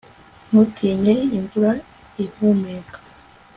[0.47, 1.71] ntutinye imva
[2.23, 2.97] ihumeka